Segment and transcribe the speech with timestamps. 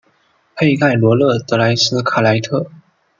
[0.55, 2.71] 佩盖罗勒德莱斯卡莱特。